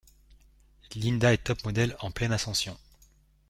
Linda 0.95 1.31
est 1.31 1.37
top 1.43 1.63
model 1.63 1.95
en 1.99 2.09
pleine 2.09 2.33
ascension. 2.33 2.75